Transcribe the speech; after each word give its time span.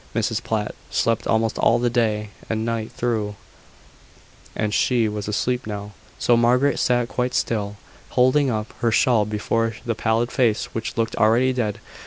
Mrs 0.15 0.41
Platt 0.43 0.73
slept 0.89 1.27
almost 1.27 1.59
all 1.59 1.77
the 1.77 1.87
day 1.87 2.31
and 2.49 2.65
night 2.65 2.91
through, 2.91 3.35
and 4.55 4.73
she 4.73 5.07
was 5.07 5.27
asleep 5.27 5.67
now: 5.67 5.91
so 6.17 6.35
Margaret 6.35 6.79
sat 6.79 7.07
quite 7.07 7.35
still, 7.35 7.77
holding 8.09 8.49
up 8.49 8.73
her 8.79 8.91
shawl 8.91 9.25
before 9.25 9.75
the 9.85 9.93
pallid 9.93 10.31
face 10.31 10.73
which 10.73 10.97
looked 10.97 11.15
already 11.17 11.53
dead. 11.53 11.79